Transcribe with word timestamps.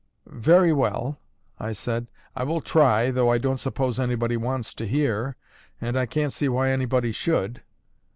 "Very 0.25 0.73
well," 0.73 1.19
I 1.59 1.73
said, 1.73 2.07
"I 2.35 2.43
will 2.43 2.59
try, 2.59 3.11
though 3.11 3.29
I 3.29 3.37
don't 3.37 3.59
suppose 3.59 3.99
anybody 3.99 4.35
wants 4.35 4.73
to 4.73 4.87
hear, 4.87 5.35
and 5.79 5.95
I 5.95 6.07
can't 6.07 6.33
see 6.33 6.49
why 6.49 6.69
anybody 6.71 7.11
should." 7.11 7.61